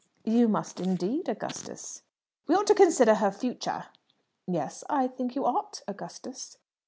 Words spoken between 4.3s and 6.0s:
"Yes; I think you ought,